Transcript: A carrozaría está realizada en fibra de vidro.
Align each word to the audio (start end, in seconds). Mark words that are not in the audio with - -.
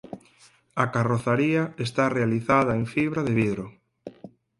A 0.83 0.85
carrozaría 0.95 1.63
está 1.85 2.03
realizada 2.17 2.71
en 2.79 2.85
fibra 2.93 3.21
de 3.27 3.33
vidro. 3.41 3.65